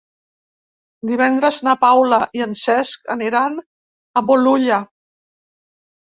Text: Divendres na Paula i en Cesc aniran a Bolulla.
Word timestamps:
Divendres 1.09 1.57
na 1.67 1.75
Paula 1.83 2.17
i 2.39 2.41
en 2.45 2.55
Cesc 2.61 3.11
aniran 3.15 3.59
a 4.21 4.23
Bolulla. 4.31 4.79